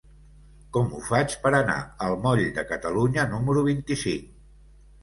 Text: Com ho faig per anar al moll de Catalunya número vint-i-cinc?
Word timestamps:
Com 0.77 0.87
ho 0.87 1.01
faig 1.09 1.35
per 1.43 1.51
anar 1.59 1.77
al 2.07 2.17
moll 2.27 2.45
de 2.59 2.67
Catalunya 2.73 3.31
número 3.37 3.69
vint-i-cinc? 3.71 4.35